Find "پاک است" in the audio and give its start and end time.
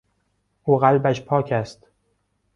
1.21-1.87